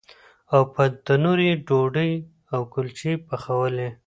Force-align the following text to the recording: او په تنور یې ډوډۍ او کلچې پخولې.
او 0.53 0.61
په 0.73 0.83
تنور 1.05 1.39
یې 1.47 1.53
ډوډۍ 1.67 2.11
او 2.53 2.61
کلچې 2.73 3.11
پخولې. 3.27 3.89